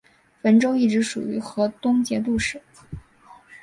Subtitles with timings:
[0.41, 2.59] 汾州一直属于河东节度使。